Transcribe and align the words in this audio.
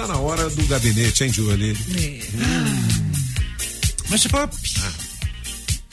tá 0.00 0.06
na 0.06 0.16
hora 0.18 0.48
do 0.48 0.66
gabinete, 0.66 1.24
hein, 1.24 1.32
Julie? 1.32 1.76
Mas 4.08 4.26
Pop, 4.26 4.56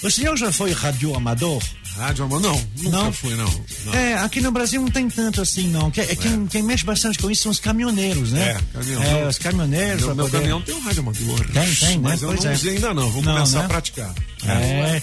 o 0.04 0.10
senhor 0.12 0.38
já 0.38 0.52
foi 0.52 0.72
radioamador? 0.72 1.62
Rádio 1.98 2.26
Amor? 2.26 2.40
Não, 2.40 2.54
nunca 2.78 2.90
Não? 2.98 3.12
fui, 3.12 3.34
não. 3.36 3.66
não. 3.86 3.94
É, 3.96 4.14
aqui 4.20 4.40
no 4.40 4.52
Brasil 4.52 4.80
não 4.80 4.92
tem 4.92 5.10
tanto 5.10 5.42
assim, 5.42 5.68
não. 5.72 5.90
Que- 5.90 6.02
é, 6.02 6.16
quem, 6.16 6.46
quem 6.46 6.62
mexe 6.62 6.86
bastante 6.86 7.18
com 7.18 7.32
isso 7.32 7.42
são 7.42 7.52
os 7.52 7.60
caminhoneiros, 7.60 8.32
né? 8.32 8.52
É, 8.52 8.78
caminhão. 8.78 9.02
É, 9.04 9.28
os 9.28 9.40
caminhoneiros. 9.40 10.02
Meu, 10.06 10.14
meu 10.16 10.26
poder- 10.26 10.38
caminhão 10.38 10.62
tem 10.62 10.76
um 10.76 10.80
rádio 10.80 11.00
amador. 11.00 11.40
Tem, 11.52 11.74
tem, 11.74 11.90
né? 11.98 12.00
Mas 12.04 12.22
eu 12.22 12.28
Pois 12.30 12.44
não 12.44 12.52
é. 12.52 12.54
usei 12.54 12.76
ainda 12.76 12.94
não, 12.94 13.10
vou 13.10 13.24
Não, 13.24 13.34
começar 13.34 13.60
né? 13.60 13.66
a 13.66 13.68
praticar. 13.68 14.14
É. 14.46 15.02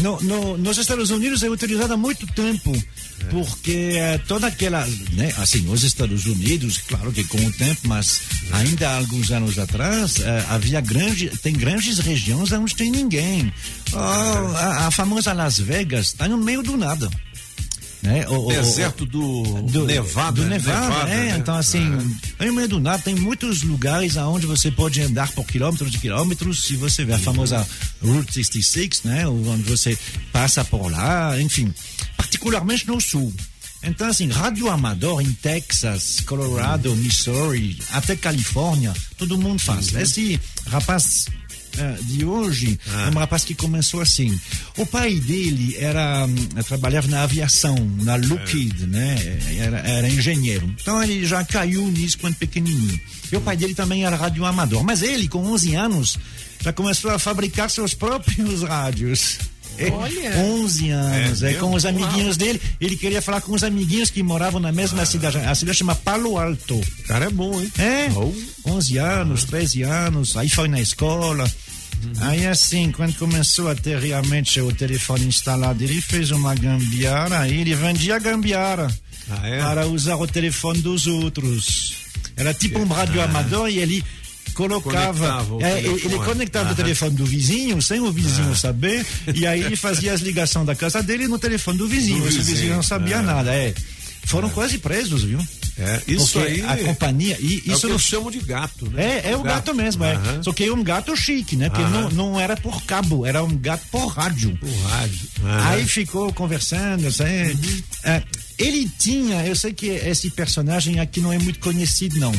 No, 0.00 0.20
no- 0.20 0.58
nos 0.58 0.76
Estados 0.76 1.08
Unidos 1.08 1.42
é 1.42 1.48
utilizado 1.48 1.94
há 1.94 1.96
muito 1.96 2.26
tempo, 2.26 2.70
É. 2.76 3.15
porque 3.30 3.92
é, 3.96 4.18
toda 4.18 4.46
aquela, 4.46 4.86
né, 5.12 5.32
assim, 5.38 5.68
os 5.68 5.82
Estados 5.82 6.26
Unidos, 6.26 6.78
claro 6.86 7.10
que 7.12 7.24
com 7.24 7.38
o 7.38 7.52
tempo, 7.52 7.80
mas 7.88 8.20
É. 8.52 8.56
ainda 8.56 8.88
há 8.90 8.96
alguns 8.98 9.30
anos 9.30 9.58
atrás, 9.58 10.20
é, 10.20 10.44
havia 10.48 10.80
grande, 10.80 11.28
tem 11.42 11.52
grandes 11.52 11.98
regiões 11.98 12.52
onde 12.52 12.74
tem 12.76 12.90
ninguém. 12.90 13.52
Oh, 13.92 13.96
a, 13.98 14.86
a 14.86 14.90
famosa 14.90 15.32
Las 15.32 15.58
Vegas 15.58 16.08
está 16.08 16.28
no 16.28 16.36
meio 16.38 16.62
do 16.62 16.76
nada. 16.76 17.08
Né? 18.02 18.24
O- 18.28 18.48
Deserto 18.52 19.04
do, 19.04 19.42
Nevada. 19.84 20.40
do 20.42 20.46
Nevada, 20.48 21.10
é. 21.10 21.30
né? 21.32 21.36
Então, 21.38 21.56
assim, 21.56 21.80
no 22.38 22.52
meio 22.52 22.68
do 22.68 22.78
nada 22.78 23.02
tem 23.02 23.16
muitos 23.16 23.62
lugares 23.62 24.16
aonde 24.16 24.46
você 24.46 24.70
pode 24.70 25.00
andar 25.00 25.32
por 25.32 25.44
quilômetros 25.44 25.92
e 25.94 25.98
quilômetros. 25.98 26.62
Se 26.64 26.76
você 26.76 27.04
vê 27.04 27.14
a 27.14 27.18
famosa 27.18 27.66
Route 28.00 28.32
66, 28.32 29.02
né? 29.02 29.26
Onde 29.26 29.62
você 29.64 29.98
passa 30.30 30.64
por 30.64 30.88
lá, 30.92 31.40
enfim. 31.40 31.74
Particularmente 32.36 32.86
no 32.86 33.00
sul. 33.00 33.32
Então, 33.82 34.08
assim, 34.08 34.28
rádio 34.28 34.68
amador 34.68 35.22
em 35.22 35.32
Texas, 35.32 36.20
Colorado, 36.26 36.94
Missouri, 36.96 37.78
até 37.92 38.14
Califórnia, 38.14 38.92
todo 39.16 39.38
mundo 39.38 39.58
faz. 39.58 39.94
Esse 39.94 40.38
rapaz 40.66 41.26
eh, 41.78 41.98
de 42.02 42.26
hoje 42.26 42.78
é 43.06 43.08
um 43.08 43.18
rapaz 43.18 43.42
que 43.42 43.54
começou 43.54 44.02
assim. 44.02 44.38
O 44.76 44.84
pai 44.84 45.14
dele 45.14 45.76
era 45.78 46.26
hum, 46.26 46.34
trabalhava 46.66 47.08
na 47.08 47.22
aviação, 47.22 47.74
na 48.02 48.16
Lockheed, 48.16 48.86
né? 48.86 49.16
Era, 49.58 49.78
era 49.78 50.08
engenheiro. 50.10 50.66
Então 50.78 51.02
ele 51.02 51.24
já 51.24 51.42
caiu 51.42 51.86
nisso 51.88 52.18
quando 52.18 52.34
pequenininho. 52.34 53.00
E 53.32 53.36
o 53.36 53.40
pai 53.40 53.56
dele 53.56 53.74
também 53.74 54.04
era 54.04 54.14
radioamador. 54.14 54.84
Mas 54.84 55.00
ele, 55.00 55.26
com 55.26 55.42
11 55.42 55.74
anos, 55.74 56.18
já 56.60 56.72
começou 56.72 57.10
a 57.10 57.18
fabricar 57.18 57.70
seus 57.70 57.94
próprios 57.94 58.60
rádios. 58.68 59.38
Olha. 59.92 60.36
11 60.38 60.90
anos, 60.90 61.42
É 61.42 61.52
é, 61.52 61.54
com 61.54 61.74
os 61.74 61.84
amiguinhos 61.84 62.36
dele. 62.36 62.60
Ele 62.80 62.96
queria 62.96 63.20
falar 63.22 63.40
com 63.40 63.52
os 63.54 63.62
amiguinhos 63.62 64.10
que 64.10 64.22
moravam 64.22 64.60
na 64.60 64.72
mesma 64.72 65.04
cidade. 65.06 65.38
A 65.38 65.54
cidade 65.54 65.78
chama 65.78 65.94
Palo 65.94 66.38
Alto. 66.38 66.76
O 66.76 67.02
cara 67.04 67.26
é 67.26 67.30
bom, 67.30 67.60
hein? 67.60 67.70
É, 67.78 68.08
Oh. 68.14 68.32
11 68.66 68.98
anos, 68.98 69.44
13 69.44 69.82
anos, 69.82 70.36
aí 70.36 70.48
foi 70.48 70.68
na 70.68 70.80
escola. 70.80 71.50
Aí 72.20 72.46
assim, 72.46 72.92
quando 72.92 73.14
começou 73.16 73.70
a 73.70 73.74
ter 73.74 73.98
realmente 73.98 74.60
o 74.60 74.70
telefone 74.72 75.26
instalado, 75.26 75.82
ele 75.82 76.00
fez 76.00 76.30
uma 76.30 76.54
gambiarra, 76.54 77.40
aí 77.40 77.60
ele 77.62 77.74
vendia 77.74 78.18
gambiarra 78.18 78.86
Ah, 79.30 79.48
é? 79.48 79.58
para 79.60 79.86
usar 79.86 80.16
o 80.16 80.26
telefone 80.26 80.80
dos 80.82 81.06
outros. 81.06 81.94
Era 82.36 82.52
tipo 82.52 82.78
um 82.78 82.86
rádio 82.86 83.20
amador 83.22 83.68
e 83.70 83.78
ele 83.78 84.04
colocava, 84.56 85.44
Conectava 85.44 85.62
é, 85.62 85.78
ele, 85.80 86.18
conectava 86.18 86.72
o 86.72 86.74
telefone 86.74 87.14
do 87.14 87.26
vizinho, 87.26 87.80
sem 87.82 88.00
o 88.00 88.10
vizinho 88.10 88.56
saber, 88.56 89.04
e 89.34 89.46
aí 89.46 89.62
ele 89.62 89.76
fazia 89.76 90.14
as 90.14 90.22
ligações 90.22 90.66
da 90.66 90.74
casa 90.74 91.02
dele 91.02 91.28
no 91.28 91.38
telefone 91.38 91.76
do 91.76 91.86
vizinho. 91.86 92.22
Do 92.22 92.28
Esse 92.28 92.38
vizinho, 92.38 92.56
vizinho 92.56 92.74
não 92.76 92.82
sabia 92.82 93.16
é. 93.16 93.22
nada, 93.22 93.54
é. 93.54 93.74
Foram 94.26 94.50
quase 94.50 94.78
presos, 94.78 95.22
viu? 95.22 95.38
É, 95.78 96.02
isso 96.08 96.32
Porque 96.38 96.52
aí 96.52 96.62
a 96.64 96.76
companhia, 96.84 97.36
e 97.38 97.62
é 97.66 97.70
o 97.70 97.72
isso 97.74 97.86
que 97.86 97.92
não 97.92 97.98
chamo 97.98 98.30
de 98.30 98.40
gato, 98.40 98.90
né? 98.90 99.20
é, 99.24 99.32
é 99.32 99.36
o 99.36 99.42
gato, 99.42 99.74
mesmo, 99.74 100.04
é. 100.04 100.14
Aham. 100.14 100.42
Só 100.42 100.52
que 100.52 100.70
um 100.70 100.82
gato 100.82 101.14
chique, 101.14 101.54
né? 101.54 101.68
Porque 101.68 101.84
não, 101.84 102.10
não 102.10 102.40
era 102.40 102.56
por 102.56 102.82
cabo, 102.84 103.26
era 103.26 103.44
um 103.44 103.56
gato 103.56 103.86
por 103.90 104.06
rádio. 104.06 104.58
O 104.62 104.88
rádio. 104.88 105.28
Aham. 105.44 105.68
Aí 105.68 105.86
ficou 105.86 106.32
conversando, 106.32 107.06
assim, 107.06 107.24
é, 108.02 108.22
ele 108.58 108.90
tinha, 108.98 109.46
eu 109.46 109.54
sei 109.54 109.74
que 109.74 109.86
esse 109.86 110.30
personagem 110.30 110.98
aqui 110.98 111.20
não 111.20 111.32
é 111.32 111.38
muito 111.38 111.60
conhecido, 111.60 112.18
não. 112.18 112.32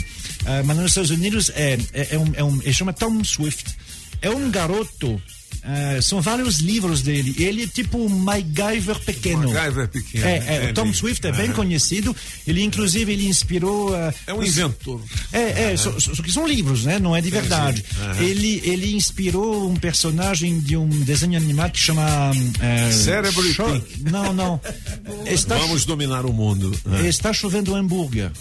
É, 0.46 0.64
mas 0.64 0.78
nos 0.78 0.88
Estados 0.88 1.12
Unidos 1.12 1.52
é, 1.54 1.78
é, 1.94 2.16
é 2.16 2.18
um, 2.18 2.32
é 2.34 2.44
um, 2.44 2.62
ele 2.62 2.74
chama 2.74 2.92
Tom 2.92 3.24
Swift. 3.24 3.78
É 4.20 4.32
um 4.32 4.50
garoto, 4.50 5.22
é, 5.68 6.02
são 6.02 6.22
vários 6.22 6.58
livros 6.60 7.02
dele. 7.02 7.36
Ele 7.38 7.64
é 7.64 7.68
tipo 7.68 8.08
MacGyver 8.10 9.00
pequeno. 9.00 9.52
MacGyver 9.52 9.88
pequeno, 9.90 10.26
É, 10.26 10.66
é, 10.68 10.70
o 10.72 10.74
Tom. 10.74 10.94
Swift 10.94 11.26
é 11.28 11.32
bem 11.32 11.52
conhecido. 11.52 12.16
Ele, 12.48 12.64
inclusive, 12.64 13.12
ele 13.12 13.28
inspirou. 13.28 13.96
é, 13.96 14.14
É 14.28 14.34
um 14.34 14.40
os- 14.40 14.48
inventor. 14.48 15.02
é, 15.34 15.72
é, 15.74 15.78
só, 15.78 15.92
só- 16.00 16.16
só 16.16 16.24
que 16.24 16.32
são 16.32 16.48
livros, 16.48 16.86
né? 16.86 17.00
Não 17.00 17.16
é 17.16 17.22
de 17.22 17.30
verdade. 17.30 17.84
Ele, 18.20 18.62
ele 18.64 18.96
inspirou 18.96 19.70
um 19.70 19.76
personagem 19.76 20.60
de 20.60 20.78
um 20.78 20.88
desenho 20.88 21.38
animado 21.38 21.72
que 21.72 21.80
chama. 21.80 22.32
É, 22.60 22.92
Cérebro 22.92 23.44
Cho- 23.54 23.66
Pink. 23.82 24.10
Não, 24.12 24.34
não. 24.34 24.60
Está, 25.28 25.58
Vamos 25.58 25.86
dominar 25.86 26.26
o 26.26 26.34
mundo. 26.34 26.72
está 27.06 27.34
chovendo 27.34 27.76
hambúrguer. 27.76 28.32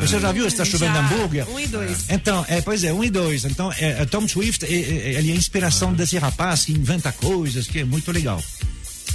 Você 0.00 0.18
já 0.18 0.32
viu 0.32 0.46
Está 0.46 0.64
chovendo 0.64 0.94
Já, 0.94 1.00
hambúrguer? 1.00 1.48
um 1.48 1.58
e 1.58 1.66
dois. 1.66 2.06
Então, 2.08 2.44
é, 2.48 2.60
pois 2.60 2.82
é, 2.84 2.92
um 2.92 3.04
e 3.04 3.10
dois. 3.10 3.44
Então, 3.44 3.72
é, 3.72 4.02
é, 4.02 4.04
Tom 4.04 4.26
Swift, 4.26 4.64
é, 4.64 4.68
é, 4.68 5.14
ele 5.14 5.30
é 5.30 5.32
a 5.32 5.36
inspiração 5.36 5.92
desse 5.92 6.18
rapaz 6.18 6.64
que 6.64 6.72
inventa 6.72 7.12
coisas, 7.12 7.66
que 7.66 7.80
é 7.80 7.84
muito 7.84 8.10
legal. 8.10 8.42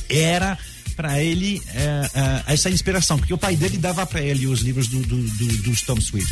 Era 0.09 0.57
para 0.95 1.21
ele 1.21 1.61
é, 1.73 2.09
é, 2.47 2.53
essa 2.53 2.69
inspiração, 2.69 3.17
porque 3.17 3.33
o 3.33 3.37
pai 3.37 3.55
dele 3.55 3.77
dava 3.77 4.05
para 4.05 4.21
ele 4.21 4.47
os 4.47 4.61
livros 4.61 4.87
do, 4.87 4.99
do, 5.01 5.17
do, 5.17 5.57
dos 5.63 5.81
Tom 5.81 5.99
Swift. 5.99 6.31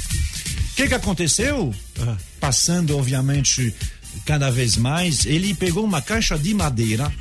O 0.72 0.76
que, 0.76 0.88
que 0.88 0.94
aconteceu? 0.94 1.74
Passando, 2.40 2.98
obviamente, 2.98 3.74
cada 4.26 4.50
vez 4.50 4.78
mais, 4.78 5.26
ele 5.26 5.54
pegou 5.54 5.84
uma 5.84 6.02
caixa 6.02 6.38
de 6.38 6.54
madeira 6.54 7.12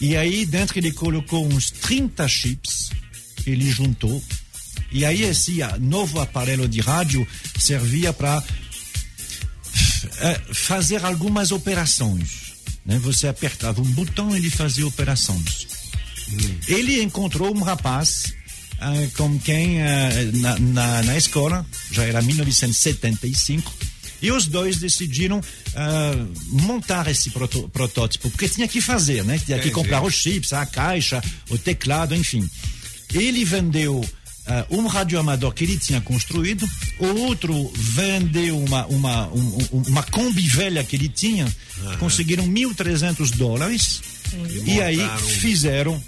e 0.00 0.16
aí 0.16 0.44
dentro 0.44 0.78
ele 0.78 0.92
colocou 0.92 1.46
uns 1.46 1.70
30 1.70 2.26
chips 2.28 2.90
que 3.36 3.50
ele 3.50 3.70
juntou. 3.70 4.22
E 4.92 5.04
aí 5.04 5.22
esse 5.22 5.62
ah, 5.62 5.76
novo 5.78 6.20
aparelho 6.20 6.68
de 6.68 6.80
rádio 6.80 7.26
servia 7.58 8.12
para 8.12 8.42
eh, 10.20 10.40
fazer 10.52 11.04
algumas 11.04 11.50
operações. 11.50 12.52
Né? 12.84 12.98
Você 12.98 13.26
apertava 13.28 13.80
um 13.80 13.90
botão 13.92 14.34
e 14.34 14.38
ele 14.38 14.50
fazia 14.50 14.86
operações. 14.86 15.66
Ele 16.68 17.02
encontrou 17.02 17.54
um 17.54 17.62
rapaz 17.62 18.32
ah, 18.80 18.92
com 19.16 19.38
quem 19.38 19.82
ah, 19.82 20.10
na, 20.34 20.58
na, 20.58 21.02
na 21.02 21.16
escola, 21.16 21.64
já 21.90 22.04
era 22.04 22.20
1975, 22.20 23.72
e 24.20 24.30
os 24.30 24.46
dois 24.46 24.76
decidiram 24.78 25.40
ah, 25.74 26.26
montar 26.48 27.08
esse 27.08 27.30
proto- 27.30 27.68
protótipo, 27.68 28.30
porque 28.30 28.48
tinha 28.48 28.68
que 28.68 28.80
fazer, 28.80 29.24
né? 29.24 29.38
Tinha 29.38 29.58
que 29.58 29.70
comprar 29.70 30.02
os 30.02 30.14
chips, 30.14 30.52
a 30.52 30.66
caixa, 30.66 31.22
o 31.48 31.58
teclado, 31.58 32.14
enfim. 32.14 32.48
Ele 33.12 33.44
vendeu 33.44 34.04
ah, 34.46 34.66
um 34.70 34.86
radioamador 34.86 35.52
que 35.52 35.64
ele 35.64 35.78
tinha 35.78 36.00
construído, 36.00 36.68
o 36.98 37.06
outro 37.22 37.72
vendeu 37.74 38.58
uma, 38.58 38.86
uma, 38.86 39.28
um- 39.28 39.58
um- 39.72 39.82
uma 39.88 40.02
Kombi 40.02 40.46
velha 40.48 40.82
que 40.84 40.96
ele 40.96 41.08
tinha, 41.08 41.46
conseguiram 41.98 42.46
1.300 42.46 43.30
dólares, 43.30 44.02
e 44.66 44.80
aí 44.80 44.96
montaram. 44.96 45.24
um- 45.26 45.28
fizeram 45.28 46.04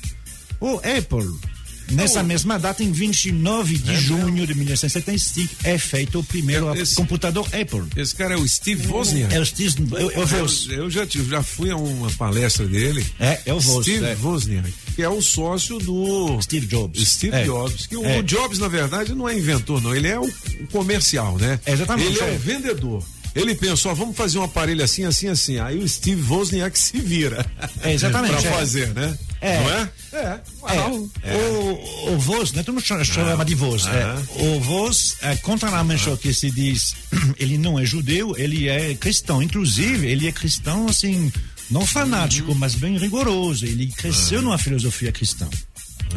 o 0.60 0.76
Apple. 0.78 1.53
Nessa 1.90 2.22
mesma 2.22 2.58
data, 2.58 2.82
em 2.82 2.90
29 2.90 3.78
de 3.78 3.96
junho 3.96 4.46
de 4.46 4.54
1975, 4.54 5.54
é 5.64 5.78
feito 5.78 6.18
o 6.20 6.24
primeiro 6.24 6.74
Esse- 6.74 6.94
computador 6.94 7.46
Apple. 7.48 7.84
Esse 7.96 8.14
cara 8.14 8.34
é 8.34 8.36
o 8.36 8.48
Steve 8.48 8.86
Wozniak. 8.88 9.34
É 9.34 9.40
o 9.40 9.44
Steve, 9.46 9.74
eu, 9.92 10.10
eu 10.10 10.24
Eu, 10.28 10.46
eu 10.84 10.90
já, 10.90 11.04
já 11.06 11.42
fui 11.42 11.70
a 11.70 11.76
uma 11.76 12.10
palestra 12.12 12.66
dele. 12.66 13.04
É, 13.20 13.40
eu 13.46 13.60
vou, 13.60 13.82
Steve 13.82 14.04
é. 14.04 14.16
Wozniak, 14.20 14.72
que 14.96 15.02
é 15.02 15.08
o 15.08 15.20
sócio 15.20 15.78
do 15.78 16.40
Steve 16.42 16.66
Jobs. 16.66 17.06
Steve 17.08 17.36
É. 17.36 17.44
Jobs. 17.44 17.86
Que 17.86 17.96
o 17.96 18.04
É. 18.04 18.22
Jobs, 18.22 18.58
na 18.58 18.68
verdade, 18.68 19.14
não 19.14 19.28
é 19.28 19.36
inventor, 19.36 19.80
não. 19.82 19.94
Ele 19.94 20.08
é 20.08 20.18
o, 20.18 20.24
o 20.24 20.66
comercial, 20.72 21.36
né? 21.38 21.60
Exatamente, 21.66 22.08
Ele 22.12 22.20
é, 22.20 22.32
é. 22.32 22.36
o 22.36 22.38
vendedor. 22.38 23.04
Ele 23.34 23.52
pensou, 23.56 23.90
ó, 23.90 23.94
vamos 23.94 24.16
fazer 24.16 24.38
um 24.38 24.44
aparelho 24.44 24.84
assim, 24.84 25.04
assim, 25.04 25.26
assim. 25.26 25.58
Aí 25.58 25.76
o 25.78 25.88
Steve 25.88 26.22
Wozniak 26.22 26.78
se 26.78 26.98
vira. 26.98 27.44
É, 27.82 27.92
exatamente, 27.92 28.36
pra 28.40 28.50
é. 28.50 28.52
fazer, 28.54 28.94
né? 28.94 29.18
É. 29.46 29.60
Não 29.60 29.70
é? 29.70 29.90
É. 30.12 30.16
É, 30.16 30.40
Uau. 30.62 31.08
O, 31.24 32.12
o 32.14 32.18
Voz, 32.18 32.52
né? 32.52 32.62
Todo 32.62 32.74
mundo 32.76 32.84
chama, 32.84 33.04
chama 33.04 33.44
de 33.44 33.54
Voz. 33.54 33.86
Ah. 33.86 34.22
É. 34.38 34.42
O 34.44 34.60
Voz, 34.60 35.16
é, 35.22 35.36
contrariamente 35.36 36.08
ao 36.08 36.16
que 36.16 36.32
se 36.32 36.50
diz, 36.50 36.94
ele 37.38 37.58
não 37.58 37.78
é 37.78 37.84
judeu, 37.84 38.34
ele 38.38 38.68
é 38.68 38.94
cristão. 38.94 39.42
Inclusive, 39.42 40.06
ele 40.06 40.26
é 40.28 40.32
cristão, 40.32 40.86
assim, 40.88 41.30
não 41.70 41.84
fanático, 41.84 42.52
Uhum. 42.52 42.58
mas 42.58 42.74
bem 42.74 42.96
rigoroso. 42.96 43.66
Ele 43.66 43.86
cresceu 43.88 44.38
Ah. 44.38 44.42
numa 44.42 44.58
filosofia 44.58 45.12
cristã. 45.12 45.48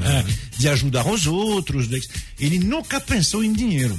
É, 0.03 0.23
de 0.59 0.69
ajudar 0.69 1.07
os 1.07 1.25
outros. 1.25 1.88
de- 1.88 2.07
Ele 2.39 2.59
nunca 2.59 3.00
pensou 3.01 3.44
em 3.44 3.51
dinheiro. 3.51 3.97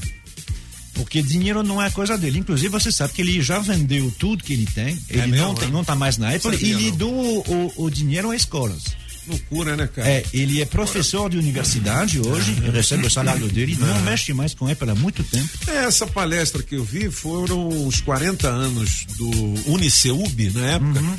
Porque 0.95 1.23
dinheiro 1.23 1.63
não 1.63 1.81
é 1.83 1.91
coisa 1.91 2.17
dele. 2.19 2.39
Inclusive, 2.41 2.69
você 2.69 2.91
sabe 2.91 3.13
que 3.15 3.23
ele 3.23 3.41
já 3.41 3.59
vendeu 3.59 4.13
tudo 4.19 4.43
que 4.43 4.53
ele 4.53 4.67
tem. 4.67 4.99
Ele 5.09 5.27
mesmo, 5.29 5.47
não, 5.47 5.55
tem, 5.55 5.69
né? 5.69 5.73
não 5.75 5.85
tá 5.85 5.95
mais 5.95 6.19
na 6.19 6.35
Apple 6.35 6.57
e 6.61 6.91
deu 6.93 7.09
o, 7.09 7.39
o, 7.77 7.85
o 7.85 7.91
dinheiro 7.91 8.31
a 8.31 8.37
escolas. 8.37 8.83
Loucura, 9.29 9.77
né, 9.77 9.87
cara? 9.87 10.09
É, 10.09 10.25
ele 10.33 10.61
é 10.61 10.65
professor 10.65 11.29
de 11.29 11.37
universidade 11.37 12.21
hoje, 12.21 12.53
recebe 12.73 13.07
o 13.07 13.11
salário 13.11 13.49
dele, 13.49 13.77
não 13.79 14.01
mexe 14.03 14.33
mais 14.33 14.55
com 14.55 14.67
Apple 14.67 14.91
há 14.91 14.95
muito 14.95 15.23
tempo. 15.25 15.49
É, 15.69 15.85
essa 15.85 16.07
palestra 16.07 16.63
que 16.63 16.77
eu 16.77 16.85
vi 16.85 17.11
foram 17.11 17.69
os 17.87 18.01
40 18.01 18.49
anos 18.49 19.07
do 19.17 19.31
Uniceub 19.71 20.51
na 20.51 20.67
época. 20.67 21.01
Uhum. 21.01 21.17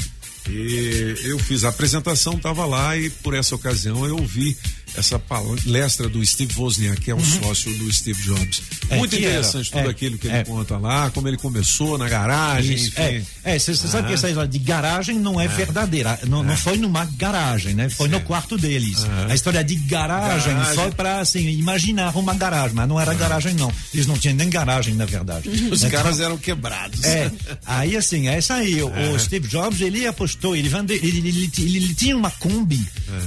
E 0.50 1.16
eu 1.26 1.38
fiz 1.38 1.64
a 1.64 1.70
apresentação, 1.70 2.34
estava 2.34 2.66
lá 2.66 2.98
e 2.98 3.10
por 3.10 3.36
essa 3.36 3.54
ocasião 3.54 4.06
eu 4.06 4.18
vi 4.18 4.58
essa 4.96 5.18
palestra 5.20 6.08
do 6.10 6.26
Steve 6.26 6.54
Wozniak, 6.58 7.02
que 7.02 7.12
é 7.12 7.16
um 7.16 7.24
sócio 7.24 7.74
do 7.78 7.92
Steve 7.94 8.22
Jobs. 8.24 8.60
Uhum. 8.60 8.66
É, 8.90 8.98
Muito 8.98 9.16
que 9.16 9.24
era, 9.26 9.36
interessante 9.38 9.72
tudo 9.72 9.88
é, 9.88 9.90
aquilo 9.90 10.18
que 10.18 10.28
ele 10.28 10.38
é. 10.38 10.44
conta 10.44 10.78
lá, 10.78 11.10
como 11.12 11.28
ele 11.28 11.38
começou 11.38 11.98
na 11.98 12.08
garagem, 12.10 12.76
Isso, 12.76 12.88
enfim. 13.00 13.26
é, 13.44 13.60
você 13.60 13.76
sabe 13.76 14.04
Ah. 14.06 14.08
que 14.08 14.14
essa 14.14 14.28
história 14.30 14.50
de 14.50 14.60
garagem 14.60 15.20
não 15.20 15.40
é 15.40 15.48
verdadeira. 15.48 16.20
Não, 16.28 16.44
não 16.44 16.56
foi 16.58 16.78
numa 16.78 17.06
garagem, 17.06 17.74
né? 17.74 17.90
Foi 17.90 18.08
no 18.08 18.20
quarto 18.22 18.58
deles. 18.58 19.06
A 19.30 19.34
história 19.34 19.64
de 19.64 19.76
garagem, 19.76 20.54
Garagem. 20.54 20.76
foi 20.76 20.92
para 20.92 21.20
assim, 21.20 21.48
imaginar 21.50 22.16
uma 22.16 22.34
garagem, 22.34 22.76
mas 22.76 22.88
não 22.88 23.00
era 23.00 23.14
garagem, 23.14 23.54
não. 23.54 23.72
Eles 23.94 24.06
não 24.08 24.18
tinham 24.18 24.36
nem 24.36 24.50
garagem, 24.50 24.94
na 24.96 25.06
verdade. 25.06 25.50
Os 25.50 25.84
Então, 25.84 25.90
caras 25.90 26.20
eram 26.20 26.38
quebrados. 26.38 27.04
É, 27.04 27.32
aí 27.66 27.96
assim, 27.96 28.28
é 28.28 28.38
isso 28.40 28.52
aí. 28.54 28.82
O, 28.82 28.90
o 29.14 29.20
Steve 29.20 29.48
Jobs, 29.48 29.82
ele 29.82 30.06
apostou, 30.06 30.56
ele, 30.56 30.70
vende, 30.70 30.94
ele, 30.94 31.18
ele, 31.20 31.52
ele- 31.58 31.76
ele 31.78 31.94
tinha 31.94 32.16
uma 32.16 32.32
Kombi, 32.32 32.86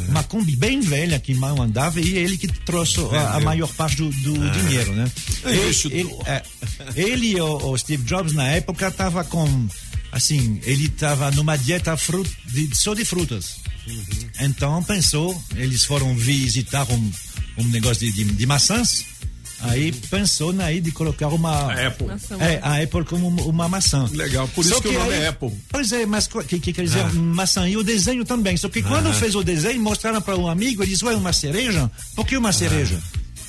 uma 0.08 0.22
Kombi 0.22 0.56
bem 0.56 0.80
velha 0.80 1.18
que 1.18 1.34
andava 1.60 2.00
e 2.00 2.16
ele 2.16 2.38
que 2.38 2.46
trouxe 2.46 3.00
a, 3.12 3.34
a 3.36 3.40
maior 3.40 3.68
parte 3.74 3.96
do, 3.96 4.08
do 4.10 4.50
dinheiro, 4.50 4.92
né? 4.94 5.10
É 5.44 5.50
ele, 5.98 6.04
do- 6.04 6.22
é, 6.26 6.42
ele 6.94 7.40
o, 7.40 7.70
o 7.72 7.76
Steve 7.78 8.04
Jobs, 8.04 8.32
na 8.32 8.44
época, 8.48 8.88
estava 8.88 9.24
com, 9.24 9.68
assim, 10.12 10.60
ele 10.64 10.86
estava 10.86 11.30
numa 11.32 11.56
dieta 11.56 11.96
frut, 11.96 12.30
de, 12.46 12.74
só 12.76 12.94
de 12.94 13.04
frutas. 13.04 13.56
Então 14.40 14.82
pensou, 14.84 15.40
eles 15.56 15.84
foram 15.84 16.14
visitar 16.16 16.86
um, 16.90 17.10
um 17.58 17.64
negócio 17.68 18.06
de, 18.06 18.12
de, 18.12 18.24
de 18.32 18.46
maçãs, 18.46 19.04
aí 19.62 19.92
pensou 19.92 20.52
na 20.52 20.70
de 20.80 20.90
colocar 20.92 21.28
uma... 21.28 21.72
A 21.72 21.86
Apple. 21.88 22.06
Maçã. 22.06 22.36
É, 22.38 22.58
a 22.62 22.82
Apple 22.82 23.04
como 23.04 23.28
uma- 23.28 23.68
maçã. 23.68 24.06
Legal, 24.12 24.46
por 24.48 24.62
isso 24.64 24.74
Só 24.74 24.80
que 24.80 24.88
o 24.88 24.92
nome 24.92 25.14
aí- 25.14 25.22
é 25.22 25.28
Apple. 25.28 25.52
Pois 25.68 25.92
é, 25.92 26.04
mas 26.06 26.26
que, 26.26 26.58
que 26.58 26.72
quer 26.72 26.84
dizer 26.84 27.00
Ah. 27.00 27.12
maçã 27.12 27.68
e 27.68 27.76
o 27.76 27.82
desenho 27.82 28.24
também. 28.24 28.56
Só 28.56 28.68
que 28.68 28.82
quando 28.82 29.12
fez 29.14 29.34
o 29.34 29.42
desenho, 29.42 29.80
mostraram 29.82 30.20
para 30.20 30.36
um 30.36 30.48
amigo, 30.48 30.82
ele 30.82 30.90
disse, 30.90 31.04
ué, 31.04 31.14
uma 31.14 31.32
cereja? 31.32 31.90
Por 32.14 32.26
que 32.26 32.36
uma 32.36 32.52
cereja? 32.52 32.98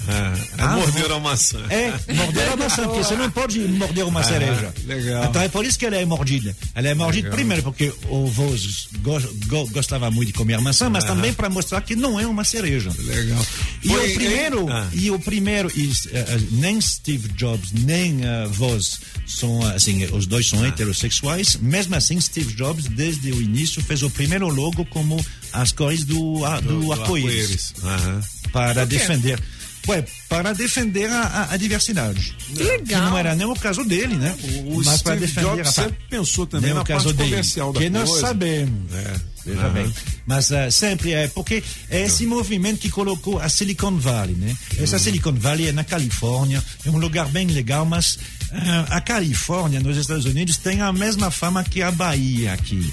É, 0.07 0.33
Ah, 0.57 0.75
morderam 0.77 1.15
a 1.15 1.19
maçã. 1.19 1.59
É, 1.69 2.13
morder 2.13 2.49
a 2.51 2.55
maçã, 2.57 2.83
porque 2.87 3.03
você 3.03 3.15
não 3.15 3.29
pode 3.31 3.59
morder 3.59 4.05
uma 4.05 4.23
cereja. 4.23 4.73
legal. 4.85 5.25
Então 5.25 5.41
é 5.41 5.47
por 5.49 5.65
isso 5.65 5.77
que 5.79 5.85
ela 5.85 5.95
é 5.95 6.05
mordida. 6.05 6.55
Ela 6.75 6.89
é 6.89 6.93
mordida 6.93 7.27
Legal. 7.27 7.35
primeiro 7.37 7.63
porque 7.63 7.93
o 8.09 8.27
Vos 8.27 8.89
go, 8.99 9.19
go- 9.47 9.67
gostava 9.69 10.09
muito 10.11 10.27
de 10.27 10.33
comer 10.33 10.59
maçã, 10.59 10.89
mas 10.89 11.03
também 11.03 11.33
para 11.33 11.49
mostrar 11.49 11.81
que 11.81 11.95
não 11.95 12.19
é 12.19 12.27
uma 12.27 12.43
cereja. 12.43 12.91
Legal. 12.99 13.45
E 13.83 13.87
Foi, 13.87 14.11
o 14.11 14.15
primeiro? 14.15 14.69
Ah. 14.69 14.87
e 14.93 15.11
o 15.11 15.19
primeiro, 15.19 15.71
e, 15.75 15.91
eh, 16.11 16.37
nem 16.51 16.79
Steve 16.81 17.29
Jobs, 17.29 17.71
nem 17.71 18.17
uh, 18.21 18.49
Voz 18.51 18.99
são, 19.25 19.65
assim, 19.67 20.03
os 20.05 20.25
dois 20.25 20.47
Ah. 20.47 20.57
são 20.57 20.65
heterossexuais. 20.65 21.57
Mesmo 21.61 21.95
assim, 21.95 22.19
Steve 22.19 22.53
Jobs, 22.53 22.85
desde 22.85 23.31
o 23.31 23.41
início, 23.41 23.81
fez 23.83 24.03
o 24.03 24.09
primeiro 24.09 24.47
logo 24.49 24.85
como 24.85 25.23
as 25.51 25.71
cores 25.71 26.03
do, 26.03 26.43
a- 26.45 26.59
do, 26.59 26.79
Do 26.81 26.91
arco-íris, 26.93 27.73
Aham. 27.83 28.21
para 28.51 28.85
defender. 28.85 29.39
Ué, 29.87 30.05
para 30.29 30.53
defender 30.53 31.09
a, 31.09 31.21
a- 31.21 31.53
a 31.53 31.57
diversidade. 31.57 32.35
Que 32.55 32.63
legal. 32.63 33.09
não 33.09 33.17
era 33.17 33.35
nem 33.35 33.45
o 33.45 33.53
caso 33.55 33.83
dele, 33.83 34.15
né? 34.15 34.33
O 34.65 34.81
Mas 34.83 35.01
para 35.01 35.15
defender 35.15 35.47
Jobs 35.49 35.67
a 35.67 35.71
sempre 35.71 35.97
pensou 36.09 36.45
também 36.47 36.67
nem 36.67 36.75
na 36.75 36.81
o 36.81 36.85
caso 36.85 37.05
parte 37.05 37.17
dele, 37.17 37.29
comercial 37.31 37.73
da 37.73 37.79
que 37.81 37.89
nós 37.89 38.09
coisa. 38.09 38.27
sabemos. 38.27 38.93
É. 38.93 39.13
Veja 39.45 39.59
Aham. 39.59 39.73
bem. 39.73 39.93
Mas 40.25 40.51
eh, 40.51 40.71
sempre 40.71 41.11
é 41.11 41.27
porque 41.27 41.61
é 41.89 42.03
esse 42.05 42.25
movimento 42.25 42.79
que 42.79 42.89
colocou 42.89 43.39
a 43.39 43.49
Silicon 43.49 43.97
Valley, 43.97 44.35
né? 44.35 44.55
Essa 44.77 44.97
Silicon 44.97 45.33
Valley 45.33 45.67
é 45.67 45.71
na 45.73 45.83
Califórnia, 45.83 46.63
é 46.85 46.89
um 46.89 46.97
lugar 46.97 47.27
bem 47.27 47.47
legal, 47.47 47.85
mas 47.85 48.17
eh, 48.53 48.57
a 48.89 49.01
Califórnia 49.01 49.81
nos 49.81 49.97
Estados 49.97 50.23
Unidos 50.23 50.55
tem 50.55 50.79
a 50.79 50.93
mesma 50.93 51.29
fama 51.29 51.61
que 51.61 51.81
a 51.81 51.91
Bahia 51.91 52.53
aqui. 52.53 52.89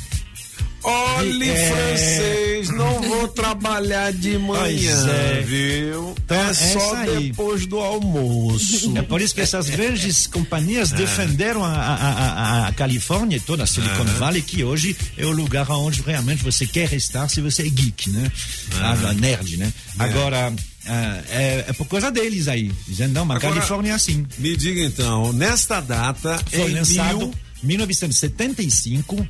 Olhe, 0.83 1.51
É. 1.51 1.71
francês, 1.71 2.69
não 2.71 3.03
vou 3.03 3.29
trabalhar 3.29 4.13
de 4.13 4.39
manhã, 4.39 5.07
é. 5.11 5.41
viu? 5.43 6.15
Então, 6.25 6.37
é 6.41 6.51
é 6.51 6.55
só 6.55 6.95
aí. 6.97 7.29
depois 7.29 7.67
do 7.67 7.79
almoço. 7.79 8.93
É 8.97 9.03
por 9.03 9.21
isso 9.21 9.35
que 9.35 9.41
essas 9.41 9.69
grandes 9.69 10.27
companhias 10.27 10.91
defenderam 10.91 11.65
a, 11.65 11.73
a, 11.73 11.95
a, 12.65 12.69
a 12.69 12.73
Califórnia 12.73 13.37
e 13.37 13.41
toda 13.41 13.65
a 13.65 13.67
Silicon 13.67 14.05
Valley, 14.19 14.43
que 14.43 14.65
hoje 14.65 14.97
é 15.17 15.25
o 15.27 15.31
lugar 15.31 15.71
onde 15.71 16.01
realmente 16.03 16.43
você 16.43 16.67
quer 16.67 16.93
estar 16.93 17.29
se 17.29 17.41
você 17.41 17.63
é 17.63 17.69
geek, 17.69 18.11
né? 18.11 18.31
Ah, 18.81 19.13
nerd, 19.15 19.57
né? 19.59 19.73
Agora, 19.99 20.53
ah, 20.87 21.23
é, 21.29 21.65
é 21.69 21.73
por 21.75 21.87
causa 21.87 22.11
deles 22.11 22.49
aí. 22.49 22.71
Dizendo, 22.89 23.13
não, 23.15 23.25
mas 23.25 23.37
Agora- 23.39 23.55
Califórnia 23.55 23.93
é 23.93 23.95
assim. 23.95 24.27
Me 24.39 24.57
diga 24.57 24.81
então, 24.83 25.33
nesta 25.33 25.81
data, 25.81 26.39
Foi 26.51 26.71
em 26.71 26.75
lançado 26.75 27.19
mil, 27.19 27.35
em 27.63 27.67
1975 27.67 29.27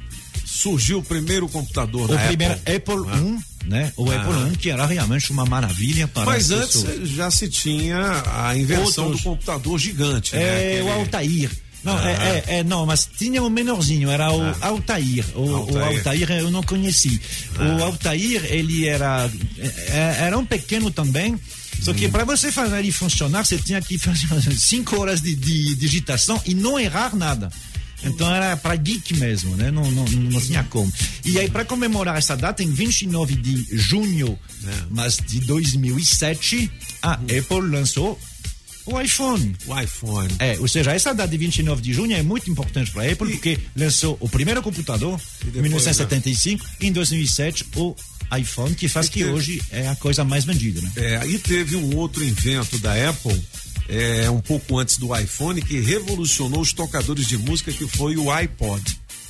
surgiu 0.50 0.98
o 0.98 1.02
primeiro 1.02 1.48
computador 1.48 2.10
o 2.10 2.14
da 2.14 2.26
primeiro 2.26 2.54
Apple. 2.54 2.74
Apple, 2.74 3.04
Ah. 3.08 3.16
I, 3.18 3.68
né? 3.68 3.92
O 3.96 4.10
Apple 4.10 4.52
I, 4.52 4.56
que 4.56 4.70
era 4.70 4.84
realmente 4.86 5.30
uma 5.30 5.44
maravilha 5.46 6.08
para 6.08 6.24
Mas 6.26 6.50
as 6.50 6.60
antes 6.62 6.82
pessoas. 6.82 7.08
já 7.10 7.30
se 7.30 7.48
tinha 7.48 8.22
a 8.26 8.56
invenção 8.56 9.04
Outros- 9.04 9.22
do 9.22 9.28
computador 9.30 9.78
gigante. 9.78 10.34
né? 10.34 10.42
É 10.42 10.72
Aquele- 10.80 10.82
o 10.88 10.92
Altair. 10.92 11.50
Não, 11.82 11.98
é, 11.98 12.12
é, 12.12 12.44
é, 12.58 12.62
não, 12.64 12.84
mas 12.84 13.08
tinha 13.18 13.42
o 13.42 13.48
menorzinho, 13.48 14.10
era 14.10 14.30
o 14.30 14.42
Altair. 14.60 15.24
O 15.34 15.40
o 15.44 15.56
Altair. 15.56 15.96
Altair. 15.96 16.30
eu 16.32 16.50
não 16.50 16.62
conheci. 16.62 17.18
O 17.58 17.82
Altair, 17.82 18.44
ele 18.52 18.86
era, 18.86 19.30
é, 19.58 20.16
era 20.26 20.36
um 20.36 20.44
pequeno 20.44 20.90
também. 20.90 21.38
Só 21.80 21.94
que 21.94 22.06
para 22.08 22.24
você 22.24 22.52
fazer 22.52 22.78
ele 22.80 22.92
funcionar, 22.92 23.46
você 23.46 23.56
tinha 23.56 23.80
que 23.80 23.96
fazer 23.96 24.26
cinco 24.58 25.00
horas 25.00 25.22
de, 25.22 25.34
de 25.34 25.74
digitação 25.74 26.38
e 26.44 26.54
não 26.54 26.78
errar 26.78 27.16
nada. 27.16 27.48
Então 28.02 28.34
era 28.34 28.56
para 28.56 28.74
geek 28.76 29.14
mesmo, 29.16 29.54
né? 29.56 29.70
Não, 29.70 29.90
não, 29.90 30.04
não 30.04 30.40
tinha 30.40 30.64
como. 30.64 30.90
E 31.24 31.38
aí, 31.38 31.50
para 31.50 31.64
comemorar 31.64 32.16
essa 32.18 32.36
data, 32.36 32.62
em 32.62 32.70
29 32.72 33.34
de 33.36 33.66
junho, 33.76 34.38
mas 34.90 35.16
de 35.18 35.40
2007, 35.40 36.70
a 37.02 37.12
Apple 37.14 37.60
lançou 37.70 38.18
o 38.86 39.00
iPhone. 39.00 39.54
O 39.66 39.78
iPhone. 39.78 40.32
É, 40.38 40.58
ou 40.58 40.66
seja, 40.66 40.92
essa 40.92 41.12
data 41.14 41.28
de 41.30 41.36
29 41.36 41.80
de 41.82 41.92
junho 41.92 42.16
é 42.16 42.22
muito 42.22 42.50
importante 42.50 42.90
para 42.90 43.02
a 43.02 43.12
Apple, 43.12 43.30
porque 43.32 43.58
lançou 43.76 44.16
o 44.20 44.28
primeiro 44.28 44.62
computador 44.62 45.20
em 45.42 45.46
depois, 45.46 45.62
1975, 45.62 46.66
em 46.80 46.90
2007 46.92 47.66
o 47.76 47.94
iPhone, 48.38 48.74
que 48.74 48.88
faz 48.88 49.06
E 49.06 49.10
que 49.10 49.18
teve- 49.20 49.30
hoje 49.32 49.62
é 49.70 49.88
a 49.88 49.96
coisa 49.96 50.24
mais 50.24 50.44
vendida, 50.44 50.80
né? 50.80 50.90
É, 50.96 51.16
aí 51.18 51.38
teve 51.38 51.76
um 51.76 51.94
outro 51.96 52.24
invento 52.24 52.78
da 52.78 53.10
Apple, 53.10 53.40
é, 53.90 54.30
um 54.30 54.40
pouco 54.40 54.78
antes 54.78 54.96
do 54.98 55.14
iPhone, 55.16 55.60
que 55.60 55.80
revolucionou 55.80 56.60
os 56.60 56.72
tocadores 56.72 57.26
de 57.26 57.36
música, 57.36 57.72
que 57.72 57.86
foi 57.88 58.16
o 58.16 58.30
iPod. 58.30 58.82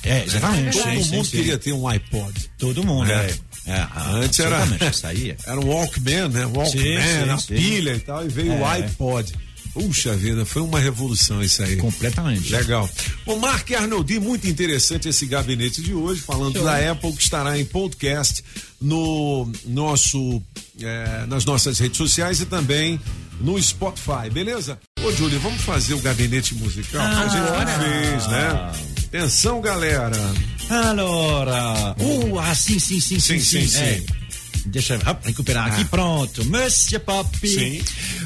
É, 0.03 0.23
exatamente. 0.23 0.77
Todo 0.77 1.03
sim, 1.03 1.15
mundo 1.15 1.25
sim. 1.25 1.37
queria 1.37 1.57
ter 1.57 1.73
um 1.73 1.87
iPod. 1.87 2.51
Todo 2.57 2.83
mundo, 2.83 3.11
É. 3.11 3.25
é. 3.27 3.35
É, 3.63 3.87
Antes 4.13 4.39
era, 4.39 4.57
é. 4.57 5.35
era 5.45 5.59
um 5.59 5.67
Walkman, 5.67 6.29
né? 6.29 6.45
Walkman, 6.47 7.29
a 7.29 7.37
pilha 7.37 7.93
e 7.93 7.99
tal, 7.99 8.25
e 8.25 8.29
veio 8.29 8.53
É. 8.53 8.59
o 8.59 8.65
iPod. 8.65 9.31
Puxa 9.73 10.15
vida, 10.15 10.43
foi 10.45 10.61
uma 10.61 10.79
revolução 10.79 11.41
isso 11.41 11.63
aí. 11.63 11.77
Completamente. 11.77 12.51
Legal. 12.51 12.89
O 13.25 13.37
Mark 13.37 13.71
Arnoldi, 13.71 14.19
muito 14.19 14.47
interessante 14.47 15.07
esse 15.07 15.25
gabinete 15.25 15.81
de 15.81 15.93
hoje, 15.93 16.21
falando 16.21 16.61
da 16.61 16.91
Apple, 16.91 17.13
que 17.13 17.23
estará 17.23 17.57
em 17.57 17.63
podcast 17.63 18.43
no 18.81 19.49
nosso, 19.67 20.41
eh, 20.81 21.25
nas 21.27 21.45
nossas 21.45 21.79
redes 21.79 21.97
sociais 21.97 22.41
e 22.41 22.45
também 22.47 22.99
no 23.41 23.61
Spotify, 23.61 24.29
beleza? 24.31 24.79
Ô, 25.03 25.11
Júlio, 25.11 25.39
vamos 25.39 25.61
fazer 25.61 25.93
o 25.93 25.99
gabinete 25.99 26.55
musical 26.55 27.01
que 27.01 27.15
a 27.15 27.27
gente 27.27 27.41
não 27.41 27.83
fez, 27.83 28.27
né? 28.27 28.71
Atenção, 29.07 29.61
galera. 29.61 30.15
Allora, 30.69 31.95
uh, 31.99 32.39
ah, 32.39 32.55
sim, 32.55 32.79
sim, 32.79 32.99
sim, 32.99 33.19
sim, 33.19 33.39
Sim, 33.39 33.61
sim. 33.61 33.67
sim, 33.67 33.83
é. 33.83 34.20
Deixa 34.65 34.93
eu 34.95 34.99
recuperar 35.23 35.67
aqui, 35.73 35.85
pronto. 35.85 36.45
Monsieur 36.45 36.99
Pop. 37.01 37.47
Sim. 37.47 37.81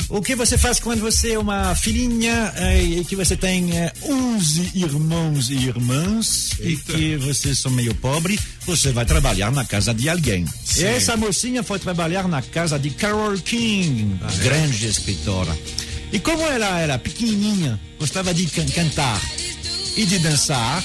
O 0.09 0.21
que 0.21 0.35
você 0.35 0.57
faz 0.57 0.79
quando 0.79 0.99
você 1.01 1.33
é 1.33 1.39
uma 1.39 1.73
filhinha 1.75 2.51
eh, 2.57 2.83
e 2.83 3.05
que 3.05 3.15
você 3.15 3.35
tem 3.37 3.71
eh, 3.77 3.91
11 4.03 4.71
irmãos 4.75 5.49
e 5.49 5.55
irmãs 5.55 6.51
Eita. 6.59 6.91
e 6.91 6.95
que 6.95 7.15
vocês 7.17 7.57
são 7.59 7.71
meio 7.71 7.95
pobre? 7.95 8.39
Você 8.65 8.91
vai 8.91 9.05
trabalhar 9.05 9.51
na 9.51 9.63
casa 9.65 9.93
de 9.93 10.09
alguém. 10.09 10.45
Sim. 10.63 10.81
E 10.81 10.85
essa 10.85 11.15
mocinha 11.15 11.63
foi 11.63 11.79
trabalhar 11.79 12.27
na 12.27 12.41
casa 12.41 12.77
de 12.77 12.89
Carol 12.91 13.37
King, 13.37 14.17
Ah, 14.21 14.27
é? 14.33 14.43
grande 14.43 14.85
escritora. 14.87 15.57
E 16.11 16.19
como 16.19 16.43
ela 16.43 16.79
era 16.79 16.99
pequenininha, 16.99 17.79
gostava 17.99 18.33
de 18.33 18.45
can- 18.47 18.65
cantar 18.67 19.21
e 19.97 20.05
de 20.05 20.19
dançar, 20.19 20.83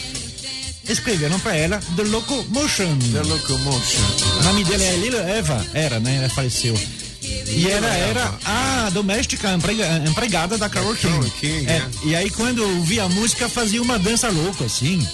escreveram 0.90 1.38
para 1.40 1.56
ela 1.56 1.80
The 1.96 2.02
Locomotion. 2.04 2.96
The 3.12 3.22
Locomotion. 3.22 4.00
O 4.40 4.42
nome 4.44 4.64
dela 4.64 4.82
é 4.82 4.96
Lila 4.96 5.20
Eva, 5.22 5.66
era, 5.74 6.00
né? 6.00 6.16
Ela 6.16 6.28
faleceu. 6.28 6.78
E 7.22 7.68
ela 7.68 7.86
era 7.88 8.34
a 8.44 8.90
doméstica, 8.92 9.50
a 9.50 9.54
emprega- 9.54 9.86
a 9.86 9.98
empregada 10.08 10.56
da 10.58 10.68
Carol 10.68 10.94
King. 10.94 11.30
King, 11.40 11.66
É, 11.68 11.72
é. 11.74 11.88
E 12.04 12.16
aí, 12.16 12.30
quando 12.30 12.62
eu 12.62 12.76
ouvia 12.78 13.04
a 13.04 13.08
música, 13.08 13.48
fazia 13.48 13.80
uma 13.82 13.98
dança 13.98 14.28
louca, 14.30 14.64
assim. 14.64 15.06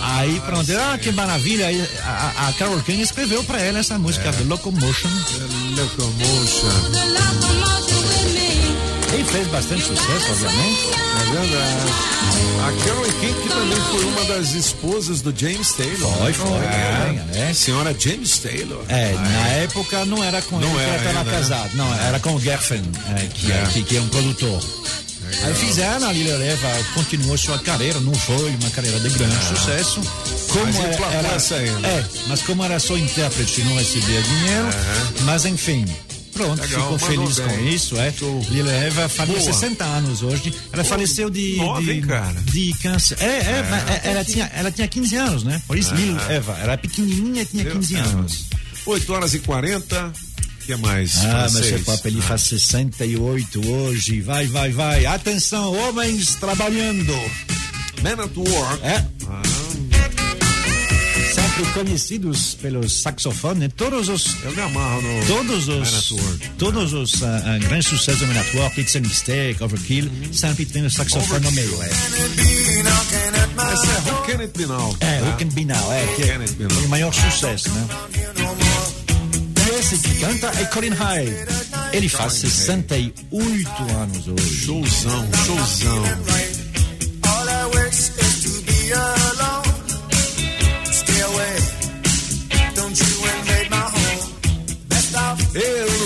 Aí 0.00 0.40
pronto, 0.46 0.70
ah, 0.78 0.96
que 0.96 1.10
maravilha. 1.10 1.66
Aí, 1.66 1.84
a, 2.04 2.48
a 2.48 2.52
Carol 2.52 2.80
King 2.82 3.02
escreveu 3.02 3.42
pra 3.44 3.60
ela 3.60 3.80
essa 3.80 3.98
música, 3.98 4.32
The 4.32 4.44
Locomotion. 4.44 5.10
The 5.10 5.82
Locomotion. 5.82 6.68
E 9.18 9.24
fez 9.24 9.46
bastante 9.48 9.82
sucesso, 9.82 10.30
obviamente. 10.30 11.07
É 11.28 11.40
verdade. 11.40 12.08
A 12.60 12.84
Carol 12.84 13.04
King, 13.20 13.34
que 13.42 13.48
também 13.48 13.80
foi 13.90 14.04
uma 14.04 14.24
das 14.24 14.52
esposas 14.54 15.20
do 15.20 15.32
James 15.38 15.72
Taylor. 15.72 16.12
Foi, 16.18 16.32
foi. 16.32 16.48
É, 16.58 17.50
é. 17.50 17.54
Senhora 17.54 17.94
James 17.98 18.38
Taylor. 18.38 18.82
É, 18.88 19.12
na 19.14 19.48
época 19.48 20.04
não 20.04 20.22
era 20.22 20.40
com 20.42 20.58
Não 20.58 20.68
ele 20.68 20.76
que 20.78 20.84
era 20.84 20.92
ela 20.94 21.08
estava 21.10 21.24
né? 21.30 21.36
casada. 21.38 21.70
Não, 21.74 21.94
era 21.94 22.20
com 22.20 22.34
o 22.34 22.40
Geffen, 22.40 22.82
é, 23.16 23.26
que, 23.32 23.52
é. 23.52 23.66
que, 23.72 23.82
que 23.82 23.96
é 23.96 24.00
um 24.00 24.08
produtor. 24.08 24.62
Aí 25.44 25.54
fizeram, 25.54 26.08
a 26.08 26.12
Lila 26.12 26.38
Leva 26.38 26.68
continuou 26.94 27.36
sua 27.36 27.58
carreira, 27.58 28.00
não 28.00 28.14
foi 28.14 28.48
uma 28.60 28.70
carreira 28.70 28.98
de 28.98 29.10
grande 29.10 29.36
sucesso. 29.44 30.00
Como 30.50 30.64
Mas 30.64 30.76
era, 30.78 31.06
era- 31.12 31.28
essa 31.34 31.54
ainda. 31.56 31.86
É, 31.86 32.04
mas 32.28 32.42
como 32.42 32.64
era 32.64 32.78
só 32.80 32.96
intérprete, 32.96 33.60
não 33.62 33.76
recebia 33.76 34.22
dinheiro. 34.22 34.68
Mas 35.24 35.44
enfim, 35.44 35.84
pronto, 36.38 36.60
Legal, 36.62 36.82
ficou 36.82 36.98
feliz 36.98 37.38
bem. 37.38 37.48
com 37.48 37.64
isso, 37.68 37.96
é. 37.98 38.12
Show. 38.12 38.46
Lila 38.48 38.72
Eva 38.72 39.08
faria 39.08 39.38
Boa. 39.38 39.52
60 39.52 39.84
anos 39.84 40.22
hoje. 40.22 40.54
Ela 40.72 40.84
faleceu 40.84 41.28
de, 41.28 41.56
nova, 41.56 41.82
de, 41.82 42.00
de 42.52 42.78
câncer. 42.80 43.18
É, 43.20 43.26
é, 43.26 43.66
mas 43.68 43.88
é- 43.88 44.00
ela, 44.10 44.24
tinha, 44.24 44.50
ela 44.54 44.70
tinha 44.70 44.86
15 44.86 45.16
anos, 45.16 45.42
né? 45.42 45.60
Por 45.66 45.76
isso 45.76 45.94
Lila 45.94 46.22
Eva. 46.32 46.56
Era 46.58 46.78
pequenininha, 46.78 47.44
tinha 47.44 47.64
15 47.64 47.94
anos. 47.96 48.44
8 48.86 49.12
horas 49.12 49.34
e 49.34 49.40
40. 49.40 50.12
O 50.62 50.64
que 50.66 50.76
mais? 50.76 51.24
Ah, 51.24 51.48
mas 51.52 51.66
seu 51.66 51.80
papo, 51.80 52.06
ele 52.08 52.20
faz 52.20 52.42
68 52.42 53.66
hoje. 53.70 54.20
Vai, 54.20 54.46
vai, 54.46 54.70
vai. 54.70 55.06
Atenção, 55.06 55.72
homens 55.74 56.34
trabalhando. 56.36 57.12
Man 58.02 58.22
at 58.22 58.36
Work. 58.36 58.84
É. 58.84 58.98
Sempre 58.98 59.57
conhecidos 61.66 62.54
pelos 62.54 63.02
saxofones, 63.02 63.70
todos 63.76 64.08
os. 64.08 64.36
Eu 64.44 64.52
me 64.52 64.62
amarro 64.62 65.02
no 65.02 65.26
Todos 65.26 65.68
os, 65.68 66.12
todos 66.56 66.92
os 66.92 67.22
ah, 67.22 67.58
grandes 67.60 67.88
sucessos 67.88 68.20
do 68.20 68.26
Man 68.26 68.40
at 68.40 68.54
Work, 68.54 68.80
It's 68.80 68.96
a 68.96 69.00
Mistake, 69.00 69.62
Overkill, 69.62 70.10
sempre 70.32 70.64
tem 70.66 70.84
o 70.84 70.90
saxofone 70.90 71.44
no 71.44 71.52
meio. 71.52 71.82
É, 71.82 71.86
Esse 71.88 73.86
é 73.86 74.12
Who 74.12 74.22
Can 74.26 74.40
It 74.40 74.58
Be 74.58 74.66
Now? 74.66 74.96
é 75.00 75.20
tá? 75.20 75.26
Who 75.26 75.36
Can 75.38 75.48
Be 75.48 75.64
Now, 75.64 75.92
é, 75.92 76.06
que 76.14 76.22
é 76.22 76.26
Can 76.26 76.40
It 76.40 76.54
Be 76.54 76.64
Now? 76.64 76.84
o 76.84 76.88
maior 76.88 77.12
sucesso, 77.12 77.70
né? 77.70 77.86
E 79.66 79.78
esse 79.78 79.98
que 79.98 80.14
canta 80.20 80.46
é 80.58 80.64
Colin 80.66 80.90
Hyde. 80.90 81.36
Ele 81.92 82.08
faz 82.08 82.34
68 82.34 83.70
anos 83.96 84.28
hoje. 84.28 84.66
Showzão, 84.66 85.28
showzão. 85.46 86.57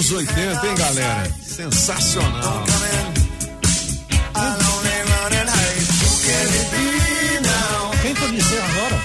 Anos 0.02 0.10
80, 0.10 0.66
hein, 0.66 0.74
galera? 0.76 1.34
Sensacional. 1.40 2.64
Quem 8.02 8.14
pode 8.14 8.36
agora? 8.40 9.04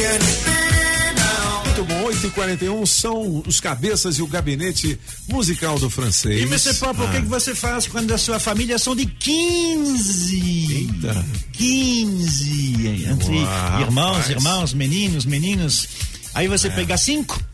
It 0.00 0.24
be 0.44 1.20
now? 1.20 1.64
Muito 1.64 1.84
bom, 1.84 2.04
8 2.04 2.26
e 2.26 2.30
41 2.30 2.86
são 2.86 3.42
os 3.46 3.58
cabeças 3.60 4.18
e 4.18 4.22
o 4.22 4.26
gabinete 4.26 4.98
musical 5.28 5.78
do 5.78 5.90
francês. 5.90 6.42
E 6.42 6.46
você, 6.46 6.72
Papo, 6.74 7.02
o 7.02 7.10
que, 7.10 7.20
que 7.20 7.28
você 7.28 7.54
faz 7.54 7.86
quando 7.86 8.12
a 8.12 8.18
sua 8.18 8.38
família 8.38 8.78
são 8.78 8.94
de 8.94 9.06
15? 9.06 10.72
Eita. 10.72 11.26
15. 11.52 13.06
Entre 13.10 13.38
Uau, 13.40 13.80
irmãos, 13.80 14.16
rapaz. 14.18 14.30
irmãos, 14.30 14.72
meninos, 14.72 15.24
meninas. 15.24 15.88
Aí 16.32 16.46
você 16.46 16.70
pega 16.70 16.96
cinco. 16.96 17.49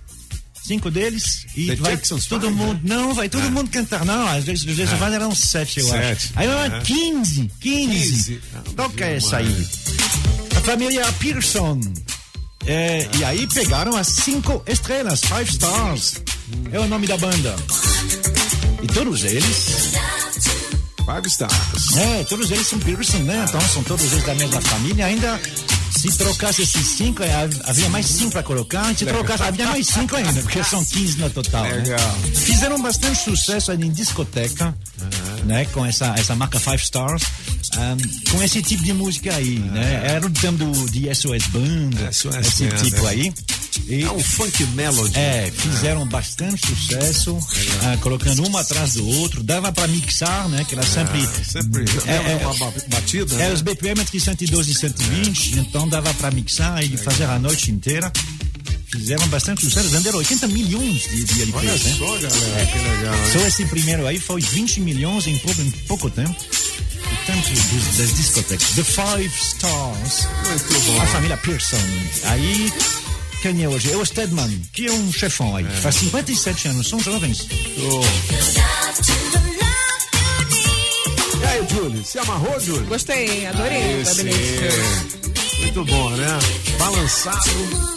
Cinco 0.66 0.90
deles 0.90 1.46
e 1.54 1.66
The 1.68 1.76
vai 1.76 1.92
Jackson's 1.92 2.26
todo 2.26 2.48
Five, 2.48 2.54
mundo. 2.54 2.80
Não, 2.82 3.14
vai 3.14 3.28
todo 3.28 3.50
mundo 3.50 3.70
cantar. 3.70 4.04
Não, 4.04 4.26
às 4.26 4.44
vezes 4.44 4.64
os 4.64 4.76
Jackson 4.76 4.96
Five 4.98 5.14
eram 5.14 5.34
sete, 5.34 5.80
eu 5.80 5.86
Sete. 5.88 6.04
acho. 6.26 6.32
Aí 6.36 6.48
vai 6.48 6.66
É. 6.78 6.80
15. 6.80 7.50
15. 7.60 8.34
15. 8.34 8.40
Toca 8.74 9.04
essa 9.04 9.36
aí. 9.36 9.66
A 10.56 10.60
família 10.62 11.04
Pearson. 11.20 11.80
É, 12.66 13.08
e 13.16 13.24
aí 13.24 13.46
pegaram 13.46 13.96
as 13.96 14.08
cinco 14.08 14.60
estrelas, 14.66 15.20
Five 15.20 15.48
Stars. 15.50 16.14
É 16.72 16.80
o 16.80 16.88
nome 16.88 17.06
da 17.06 17.16
banda. 17.16 17.54
E 18.82 18.86
todos 18.88 19.22
eles, 19.24 19.92
Five 21.04 21.26
Stars. 21.28 21.96
é, 21.96 22.24
todos 22.24 22.50
eles 22.50 22.66
são 22.66 22.78
Pearson, 22.80 23.18
né? 23.18 23.44
Então 23.48 23.60
são 23.60 23.82
todos 23.84 24.12
eles 24.12 24.24
da 24.24 24.34
mesma 24.34 24.60
família. 24.60 25.06
Ainda 25.06 25.40
se 26.10 26.18
trocasse 26.18 26.62
esses 26.62 26.86
cinco, 26.86 27.22
é, 27.22 27.48
havia 27.64 27.88
mais 27.88 28.06
cinco 28.06 28.32
para 28.32 28.42
colocar. 28.42 28.94
Se 28.94 29.04
trocasse, 29.04 29.42
havia 29.42 29.66
mais 29.66 29.86
cinco 29.86 30.16
ainda, 30.16 30.40
porque 30.42 30.62
são 30.64 30.84
15 30.84 31.18
no 31.18 31.30
total. 31.30 31.64
né? 31.64 31.72
Legal. 31.76 32.18
Fizeram 32.34 32.80
bastante 32.80 33.18
sucesso 33.18 33.72
em 33.72 33.90
discoteca, 33.90 34.74
né? 35.44 35.64
Com 35.66 35.84
essa, 35.84 36.14
essa 36.16 36.34
marca 36.34 36.58
Five 36.58 36.82
Stars, 36.82 37.22
um, 37.76 38.30
com 38.30 38.42
esse 38.42 38.62
tipo 38.62 38.82
de 38.82 38.92
música 38.92 39.34
aí, 39.34 39.58
né? 39.58 40.02
Era 40.04 40.26
o 40.26 40.30
tempo 40.30 40.64
do, 40.64 40.90
de 40.90 41.14
SOS 41.14 41.46
Banda, 41.48 42.12
SOS 42.12 42.36
esse 42.36 42.68
tipo 42.68 43.06
é. 43.06 43.10
aí. 43.10 43.34
E, 43.86 44.02
É 44.02 44.10
um 44.10 44.18
funk 44.18 44.64
melody. 44.74 45.16
é, 45.18 45.50
fizeram 45.56 46.06
bastante 46.08 46.66
sucesso, 46.66 47.38
ah, 47.82 47.96
colocando 47.98 48.48
um 48.48 48.56
atrás 48.56 48.94
do 48.94 49.06
outro, 49.06 49.42
dava 49.42 49.70
para 49.72 49.86
mixar, 49.88 50.48
né? 50.48 50.64
Que 50.64 50.74
era 50.74 50.84
sempre. 50.86 51.20
Sempre 51.48 51.84
É, 52.06 52.32
é, 52.32 52.36
uma 52.46 52.54
ba- 52.54 52.72
batida. 52.88 53.34
é, 53.34 53.38
né? 53.38 53.52
os 53.52 53.60
BPM 53.62 54.00
entre 54.00 54.18
112 54.18 54.70
e 54.70 54.74
120, 54.74 55.58
então 55.58 55.88
dava 55.88 56.12
para 56.14 56.30
mixar 56.32 56.82
e 56.82 56.96
fazer 56.96 57.24
a 57.24 57.38
noite 57.38 57.70
inteira. 57.70 58.12
Fizeram 58.90 59.26
bastante 59.28 59.62
sucesso, 59.64 59.88
venderam 59.88 60.18
80 60.18 60.46
milhões 60.48 61.02
de, 61.02 61.24
de 61.24 61.42
LPs, 61.42 61.54
Olha 61.54 61.72
né? 61.72 61.96
só, 61.98 62.06
galera, 62.18 62.66
que 62.66 62.78
legal. 62.78 63.14
hein? 63.14 63.32
Só 63.32 63.38
esse 63.46 63.64
primeiro 63.66 64.06
aí 64.06 64.18
foi 64.18 64.40
20 64.40 64.80
milhões 64.80 65.26
em 65.26 65.36
pouco, 65.38 65.60
em 65.60 65.70
pouco 65.70 66.10
tempo. 66.10 66.34
Portanto, 66.34 67.48
dos, 67.50 67.96
das 67.98 68.14
discotecas. 68.16 68.68
The 68.70 68.84
Five 68.84 69.32
Stars. 69.36 70.28
Muito 70.46 70.80
bom. 70.86 71.00
A 71.02 71.06
família 71.06 71.36
Pearson. 71.36 71.76
Aí, 72.24 72.72
quem 73.42 73.62
é 73.62 73.68
hoje? 73.68 73.92
É 73.92 73.96
o 73.96 74.04
Stedman, 74.04 74.60
que 74.72 74.86
é 74.86 74.92
um 74.92 75.12
chefão 75.12 75.56
aí. 75.56 75.64
Faz 75.64 75.96
57 75.96 76.68
anos, 76.68 76.88
são 76.88 76.98
jovens. 77.00 77.46
E 81.40 81.44
aí, 81.44 81.66
Júlio, 81.68 82.04
se 82.04 82.18
amarrou, 82.18 82.58
Júlio? 82.60 82.86
Gostei, 82.86 83.46
adorei. 83.46 84.02
Muito 85.62 85.84
bom, 85.84 86.10
né? 86.10 86.26
Balançado, 86.78 87.50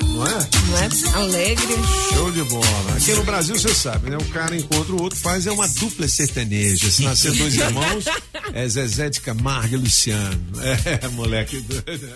não 0.08 0.28
é? 0.28 0.50
Não 0.68 0.78
é? 0.78 0.90
Alegre. 1.16 1.76
Show 2.14 2.32
de 2.32 2.44
bola. 2.44 2.96
Aqui 2.96 3.14
no 3.14 3.24
Brasil, 3.24 3.56
você 3.56 3.74
sabe, 3.74 4.10
né? 4.10 4.18
O 4.18 4.26
cara 4.26 4.56
encontra 4.56 4.94
o 4.94 5.02
outro, 5.02 5.18
faz 5.18 5.48
é 5.48 5.52
uma 5.52 5.68
dupla 5.68 6.08
sertaneja. 6.08 6.90
Se 6.90 7.04
nascer 7.04 7.32
dois 7.34 7.56
irmãos, 7.56 8.06
é 8.54 8.68
Zezé 8.68 9.10
de 9.10 9.22
Camargo 9.22 9.76
e 9.76 9.78
Luciano. 9.78 10.40
É, 11.02 11.08
moleque 11.10 11.62
doido. 11.62 12.10